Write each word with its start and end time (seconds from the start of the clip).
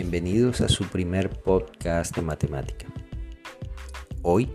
Bienvenidos 0.00 0.60
a 0.60 0.68
su 0.68 0.84
primer 0.84 1.28
podcast 1.28 2.14
de 2.14 2.22
matemática. 2.22 2.86
Hoy 4.22 4.48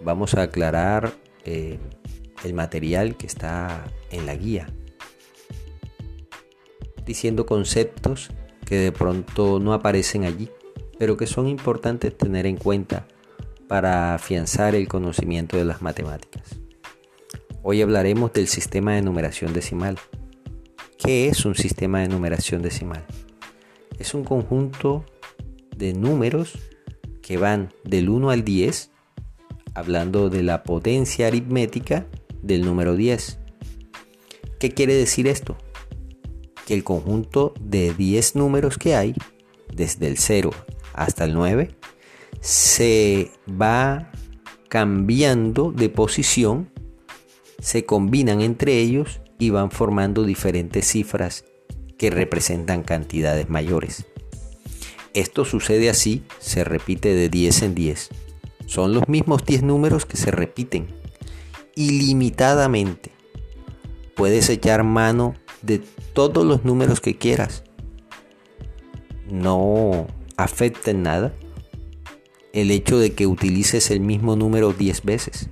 vamos 0.00 0.32
a 0.32 0.40
aclarar 0.40 1.12
eh, 1.44 1.78
el 2.44 2.54
material 2.54 3.14
que 3.18 3.26
está 3.26 3.84
en 4.10 4.24
la 4.24 4.34
guía, 4.34 4.70
diciendo 7.04 7.44
conceptos 7.44 8.30
que 8.64 8.76
de 8.76 8.90
pronto 8.90 9.60
no 9.60 9.74
aparecen 9.74 10.24
allí, 10.24 10.48
pero 10.98 11.18
que 11.18 11.26
son 11.26 11.46
importantes 11.46 12.16
tener 12.16 12.46
en 12.46 12.56
cuenta 12.56 13.06
para 13.68 14.14
afianzar 14.14 14.74
el 14.74 14.88
conocimiento 14.88 15.58
de 15.58 15.66
las 15.66 15.82
matemáticas. 15.82 16.58
Hoy 17.62 17.82
hablaremos 17.82 18.32
del 18.32 18.48
sistema 18.48 18.94
de 18.94 19.02
numeración 19.02 19.52
decimal. 19.52 19.98
¿Qué 20.96 21.28
es 21.28 21.44
un 21.44 21.54
sistema 21.54 22.00
de 22.00 22.08
numeración 22.08 22.62
decimal? 22.62 23.04
Es 23.98 24.14
un 24.14 24.24
conjunto 24.24 25.04
de 25.76 25.92
números 25.92 26.58
que 27.22 27.38
van 27.38 27.72
del 27.84 28.08
1 28.08 28.30
al 28.30 28.44
10, 28.44 28.90
hablando 29.74 30.30
de 30.30 30.42
la 30.42 30.62
potencia 30.62 31.26
aritmética 31.26 32.06
del 32.42 32.64
número 32.64 32.96
10. 32.96 33.38
¿Qué 34.58 34.70
quiere 34.70 34.94
decir 34.94 35.26
esto? 35.26 35.56
Que 36.66 36.74
el 36.74 36.84
conjunto 36.84 37.52
de 37.60 37.92
10 37.92 38.36
números 38.36 38.78
que 38.78 38.94
hay, 38.94 39.14
desde 39.74 40.06
el 40.06 40.18
0 40.18 40.50
hasta 40.94 41.24
el 41.24 41.34
9, 41.34 41.76
se 42.40 43.30
va 43.48 44.10
cambiando 44.68 45.72
de 45.72 45.88
posición, 45.88 46.70
se 47.58 47.84
combinan 47.84 48.40
entre 48.40 48.78
ellos 48.78 49.20
y 49.38 49.50
van 49.50 49.70
formando 49.70 50.24
diferentes 50.24 50.86
cifras 50.86 51.44
que 51.98 52.10
representan 52.10 52.82
cantidades 52.82 53.48
mayores. 53.48 54.06
Esto 55.14 55.44
sucede 55.44 55.88
así, 55.88 56.24
se 56.40 56.62
repite 56.62 57.14
de 57.14 57.28
10 57.28 57.62
en 57.62 57.74
10. 57.74 58.10
Son 58.66 58.92
los 58.92 59.08
mismos 59.08 59.44
10 59.46 59.62
números 59.62 60.04
que 60.04 60.16
se 60.16 60.30
repiten 60.30 60.88
ilimitadamente. 61.74 63.12
Puedes 64.14 64.50
echar 64.50 64.82
mano 64.84 65.34
de 65.62 65.80
todos 66.12 66.44
los 66.44 66.64
números 66.64 67.00
que 67.00 67.16
quieras. 67.16 67.64
No 69.30 70.06
afecta 70.36 70.90
en 70.90 71.02
nada 71.02 71.34
el 72.52 72.70
hecho 72.70 72.98
de 72.98 73.12
que 73.12 73.26
utilices 73.26 73.90
el 73.90 74.00
mismo 74.00 74.36
número 74.36 74.72
10 74.72 75.04
veces. 75.04 75.48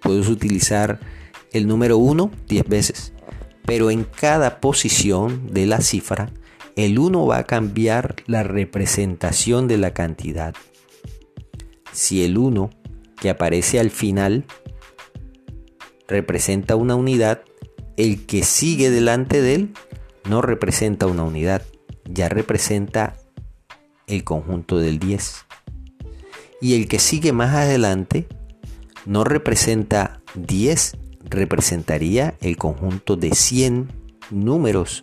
Puedes 0.00 0.28
utilizar 0.28 1.00
el 1.52 1.66
número 1.66 1.98
1 1.98 2.30
10 2.46 2.68
veces 2.68 3.12
pero 3.68 3.90
en 3.90 4.04
cada 4.04 4.62
posición 4.62 5.52
de 5.52 5.66
la 5.66 5.82
cifra, 5.82 6.30
el 6.74 6.98
1 6.98 7.26
va 7.26 7.36
a 7.36 7.44
cambiar 7.44 8.16
la 8.24 8.42
representación 8.42 9.68
de 9.68 9.76
la 9.76 9.92
cantidad. 9.92 10.54
Si 11.92 12.24
el 12.24 12.38
1 12.38 12.70
que 13.20 13.28
aparece 13.28 13.78
al 13.78 13.90
final 13.90 14.46
representa 16.06 16.76
una 16.76 16.94
unidad, 16.94 17.42
el 17.98 18.24
que 18.24 18.42
sigue 18.42 18.88
delante 18.88 19.42
de 19.42 19.56
él 19.56 19.74
no 20.26 20.40
representa 20.40 21.06
una 21.06 21.24
unidad, 21.24 21.60
ya 22.06 22.30
representa 22.30 23.18
el 24.06 24.24
conjunto 24.24 24.78
del 24.78 24.98
10. 24.98 25.44
Y 26.62 26.74
el 26.74 26.88
que 26.88 26.98
sigue 26.98 27.34
más 27.34 27.54
adelante 27.54 28.28
no 29.04 29.24
representa 29.24 30.22
10, 30.36 30.96
representaría 31.28 32.36
el 32.40 32.56
conjunto 32.56 33.16
de 33.16 33.34
100 33.34 33.88
números. 34.30 35.02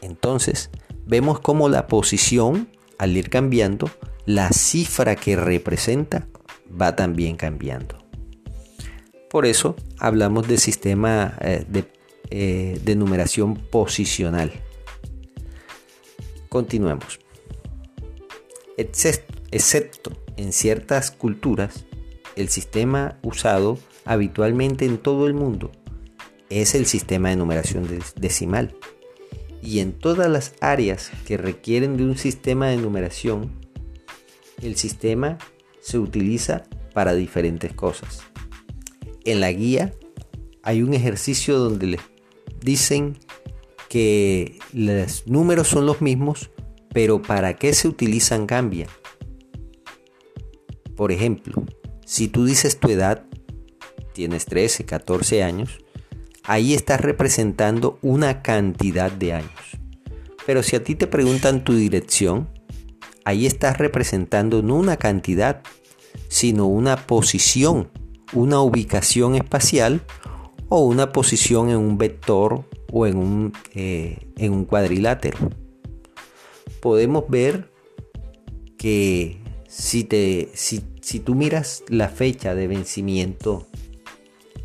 Entonces, 0.00 0.70
vemos 1.06 1.40
cómo 1.40 1.68
la 1.68 1.86
posición, 1.86 2.68
al 2.98 3.16
ir 3.16 3.30
cambiando, 3.30 3.90
la 4.26 4.50
cifra 4.50 5.16
que 5.16 5.36
representa 5.36 6.26
va 6.80 6.96
también 6.96 7.36
cambiando. 7.36 7.98
Por 9.30 9.46
eso 9.46 9.76
hablamos 9.98 10.46
de 10.46 10.58
sistema 10.58 11.36
eh, 11.40 11.64
de, 11.68 11.90
eh, 12.30 12.80
de 12.84 12.96
numeración 12.96 13.56
posicional. 13.56 14.52
Continuemos. 16.48 17.18
Excepto 18.76 20.12
en 20.36 20.52
ciertas 20.52 21.10
culturas, 21.10 21.84
el 22.36 22.48
sistema 22.48 23.18
usado 23.22 23.78
habitualmente 24.04 24.84
en 24.84 24.98
todo 24.98 25.26
el 25.26 25.34
mundo 25.34 25.70
es 26.50 26.74
el 26.74 26.86
sistema 26.86 27.30
de 27.30 27.36
numeración 27.36 27.88
decimal. 28.16 28.76
Y 29.62 29.80
en 29.80 29.92
todas 29.92 30.30
las 30.30 30.54
áreas 30.60 31.10
que 31.26 31.36
requieren 31.36 31.96
de 31.96 32.04
un 32.04 32.18
sistema 32.18 32.68
de 32.68 32.76
numeración, 32.76 33.50
el 34.62 34.76
sistema 34.76 35.38
se 35.80 35.98
utiliza 35.98 36.64
para 36.92 37.14
diferentes 37.14 37.72
cosas. 37.72 38.20
En 39.24 39.40
la 39.40 39.50
guía 39.52 39.94
hay 40.62 40.82
un 40.82 40.94
ejercicio 40.94 41.58
donde 41.58 41.86
les 41.86 42.00
dicen 42.60 43.18
que 43.88 44.58
los 44.72 45.26
números 45.26 45.68
son 45.68 45.86
los 45.86 46.00
mismos, 46.02 46.50
pero 46.92 47.22
para 47.22 47.54
qué 47.54 47.72
se 47.74 47.88
utilizan 47.88 48.46
cambia. 48.46 48.86
Por 50.96 51.10
ejemplo, 51.10 51.64
si 52.04 52.28
tú 52.28 52.44
dices 52.44 52.78
tu 52.78 52.88
edad, 52.88 53.26
tienes 54.14 54.46
13, 54.46 54.86
14 54.86 55.42
años, 55.42 55.78
ahí 56.44 56.72
estás 56.72 57.00
representando 57.02 57.98
una 58.00 58.40
cantidad 58.40 59.12
de 59.12 59.34
años. 59.34 59.50
Pero 60.46 60.62
si 60.62 60.76
a 60.76 60.84
ti 60.84 60.94
te 60.94 61.06
preguntan 61.06 61.64
tu 61.64 61.74
dirección, 61.74 62.48
ahí 63.24 63.44
estás 63.44 63.76
representando 63.76 64.62
no 64.62 64.76
una 64.76 64.96
cantidad, 64.96 65.62
sino 66.28 66.66
una 66.66 67.06
posición, 67.06 67.90
una 68.32 68.60
ubicación 68.60 69.34
espacial 69.34 70.02
o 70.68 70.80
una 70.80 71.12
posición 71.12 71.70
en 71.70 71.76
un 71.76 71.98
vector 71.98 72.64
o 72.92 73.06
en 73.06 73.16
un, 73.16 73.52
eh, 73.74 74.30
en 74.36 74.52
un 74.52 74.64
cuadrilátero. 74.64 75.38
Podemos 76.80 77.24
ver 77.28 77.70
que 78.76 79.40
si, 79.66 80.04
te, 80.04 80.50
si, 80.54 80.84
si 81.00 81.20
tú 81.20 81.34
miras 81.34 81.82
la 81.88 82.08
fecha 82.08 82.54
de 82.54 82.68
vencimiento 82.68 83.66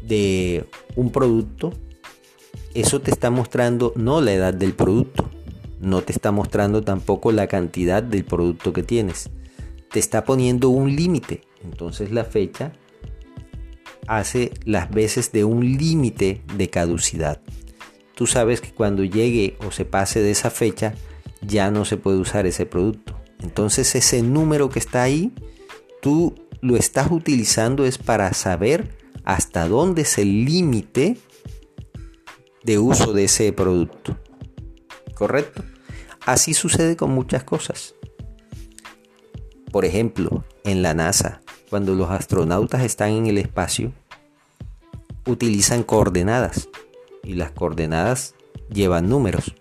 de 0.09 0.65
un 0.95 1.11
producto, 1.11 1.71
eso 2.73 2.99
te 2.99 3.11
está 3.11 3.29
mostrando 3.29 3.93
no 3.95 4.19
la 4.19 4.33
edad 4.33 4.53
del 4.53 4.73
producto, 4.73 5.29
no 5.79 6.01
te 6.01 6.11
está 6.11 6.31
mostrando 6.31 6.83
tampoco 6.83 7.31
la 7.31 7.47
cantidad 7.47 8.03
del 8.03 8.25
producto 8.25 8.73
que 8.73 8.83
tienes, 8.83 9.29
te 9.91 9.99
está 9.99 10.25
poniendo 10.25 10.69
un 10.69 10.95
límite. 10.95 11.41
Entonces 11.63 12.11
la 12.11 12.25
fecha 12.25 12.73
hace 14.07 14.51
las 14.65 14.89
veces 14.89 15.31
de 15.31 15.43
un 15.43 15.77
límite 15.77 16.41
de 16.57 16.69
caducidad. 16.69 17.39
Tú 18.15 18.25
sabes 18.27 18.59
que 18.59 18.73
cuando 18.73 19.03
llegue 19.03 19.57
o 19.65 19.71
se 19.71 19.85
pase 19.85 20.21
de 20.21 20.31
esa 20.31 20.49
fecha, 20.49 20.95
ya 21.41 21.71
no 21.71 21.85
se 21.85 21.97
puede 21.97 22.17
usar 22.17 22.45
ese 22.47 22.65
producto. 22.65 23.15
Entonces 23.41 23.95
ese 23.95 24.21
número 24.23 24.69
que 24.69 24.79
está 24.79 25.03
ahí, 25.03 25.31
tú 26.01 26.35
lo 26.61 26.75
estás 26.75 27.11
utilizando 27.11 27.85
es 27.85 27.97
para 27.97 28.33
saber 28.33 28.98
hasta 29.23 29.67
dónde 29.67 30.01
es 30.01 30.17
el 30.17 30.45
límite 30.45 31.17
de 32.63 32.79
uso 32.79 33.13
de 33.13 33.25
ese 33.25 33.53
producto. 33.53 34.17
¿Correcto? 35.13 35.63
Así 36.25 36.53
sucede 36.53 36.95
con 36.95 37.11
muchas 37.11 37.43
cosas. 37.43 37.95
Por 39.71 39.85
ejemplo, 39.85 40.43
en 40.63 40.81
la 40.81 40.93
NASA, 40.93 41.41
cuando 41.69 41.93
los 41.93 42.09
astronautas 42.09 42.83
están 42.83 43.11
en 43.11 43.27
el 43.27 43.37
espacio, 43.37 43.93
utilizan 45.27 45.83
coordenadas 45.83 46.69
y 47.23 47.35
las 47.35 47.51
coordenadas 47.51 48.33
llevan 48.73 49.09
números. 49.09 49.53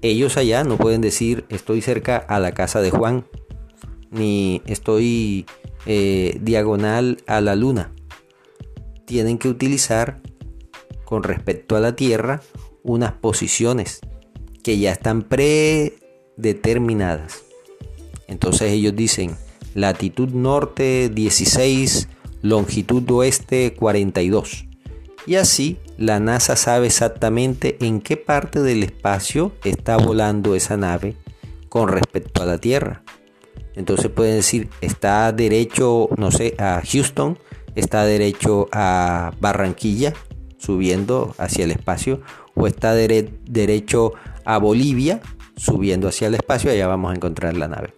Ellos 0.00 0.36
allá 0.36 0.64
no 0.64 0.76
pueden 0.76 1.00
decir 1.00 1.44
estoy 1.48 1.82
cerca 1.82 2.16
a 2.16 2.40
la 2.40 2.52
casa 2.52 2.80
de 2.80 2.90
Juan, 2.90 3.24
ni 4.10 4.60
estoy 4.66 5.46
eh, 5.86 6.36
diagonal 6.40 7.22
a 7.28 7.40
la 7.40 7.54
luna 7.54 7.92
tienen 9.04 9.38
que 9.38 9.48
utilizar 9.48 10.20
con 11.04 11.22
respecto 11.22 11.76
a 11.76 11.80
la 11.80 11.94
Tierra 11.96 12.40
unas 12.82 13.12
posiciones 13.12 14.00
que 14.62 14.78
ya 14.78 14.92
están 14.92 15.22
predeterminadas. 15.22 17.42
Entonces 18.28 18.72
ellos 18.72 18.96
dicen 18.96 19.36
latitud 19.74 20.30
norte 20.30 21.10
16, 21.12 22.08
longitud 22.42 23.10
oeste 23.10 23.74
42. 23.74 24.66
Y 25.26 25.36
así 25.36 25.78
la 25.98 26.18
NASA 26.18 26.56
sabe 26.56 26.86
exactamente 26.86 27.76
en 27.80 28.00
qué 28.00 28.16
parte 28.16 28.62
del 28.62 28.82
espacio 28.82 29.52
está 29.64 29.96
volando 29.96 30.54
esa 30.54 30.76
nave 30.76 31.16
con 31.68 31.88
respecto 31.88 32.42
a 32.42 32.46
la 32.46 32.58
Tierra. 32.58 33.02
Entonces 33.74 34.10
pueden 34.10 34.36
decir, 34.36 34.68
está 34.80 35.32
derecho, 35.32 36.08
no 36.16 36.30
sé, 36.30 36.54
a 36.58 36.82
Houston 36.84 37.38
está 37.74 38.04
derecho 38.04 38.68
a 38.72 39.32
Barranquilla, 39.40 40.12
subiendo 40.58 41.34
hacia 41.38 41.64
el 41.64 41.70
espacio, 41.70 42.20
o 42.54 42.66
está 42.66 42.94
derecho 42.94 44.12
a 44.44 44.58
Bolivia, 44.58 45.20
subiendo 45.56 46.08
hacia 46.08 46.28
el 46.28 46.34
espacio, 46.34 46.70
allá 46.70 46.86
vamos 46.86 47.12
a 47.12 47.16
encontrar 47.16 47.56
la 47.56 47.68
nave. 47.68 47.94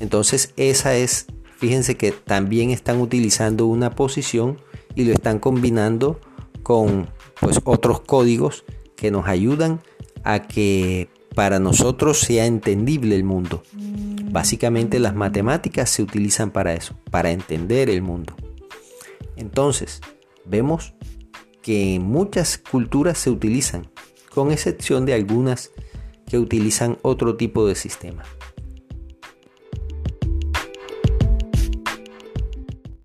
Entonces 0.00 0.52
esa 0.56 0.96
es, 0.96 1.26
fíjense 1.56 1.96
que 1.96 2.12
también 2.12 2.70
están 2.70 3.00
utilizando 3.00 3.66
una 3.66 3.90
posición 3.90 4.58
y 4.94 5.04
lo 5.04 5.12
están 5.12 5.38
combinando 5.38 6.20
con 6.62 7.08
pues 7.40 7.60
otros 7.64 8.00
códigos 8.00 8.64
que 8.96 9.10
nos 9.10 9.26
ayudan 9.26 9.80
a 10.24 10.42
que 10.42 11.08
para 11.34 11.60
nosotros 11.60 12.18
sea 12.18 12.46
entendible 12.46 13.14
el 13.14 13.24
mundo. 13.24 13.62
Básicamente 14.30 14.98
las 14.98 15.14
matemáticas 15.14 15.90
se 15.90 16.02
utilizan 16.02 16.50
para 16.50 16.74
eso, 16.74 16.96
para 17.10 17.30
entender 17.30 17.90
el 17.90 18.02
mundo. 18.02 18.34
Entonces, 19.36 20.00
vemos 20.44 20.94
que 21.62 21.98
muchas 22.00 22.58
culturas 22.58 23.18
se 23.18 23.30
utilizan, 23.30 23.90
con 24.30 24.50
excepción 24.50 25.06
de 25.06 25.14
algunas 25.14 25.72
que 26.26 26.38
utilizan 26.38 26.98
otro 27.02 27.36
tipo 27.36 27.66
de 27.66 27.74
sistema. 27.74 28.24